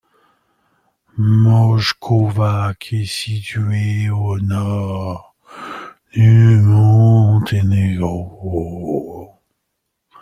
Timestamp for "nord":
4.39-5.35